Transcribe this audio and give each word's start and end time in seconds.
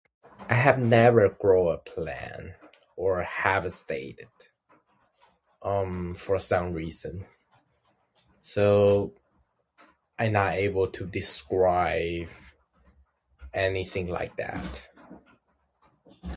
I 0.49 0.55
have 0.55 0.79
never 0.79 1.29
grow 1.29 1.69
a 1.69 1.77
plant, 1.77 2.53
or 2.95 3.21
have 3.21 3.71
seeded, 3.71 4.25
um, 5.61 6.15
for 6.15 6.39
some 6.39 6.73
reason. 6.73 7.27
So, 8.41 9.13
I 10.17 10.29
not 10.29 10.55
able 10.55 10.87
to 10.87 11.05
describe 11.05 12.29
anything 13.53 14.07
like 14.07 14.35
that. 14.37 14.87